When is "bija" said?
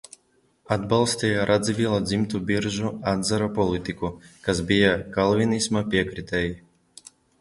4.73-4.91